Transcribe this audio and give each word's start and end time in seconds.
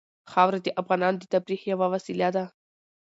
خاوره 0.31 0.59
د 0.63 0.67
افغانانو 0.81 1.17
د 1.21 1.25
تفریح 1.33 1.61
یوه 1.73 1.87
وسیله 1.93 2.29
ده. 2.35 2.45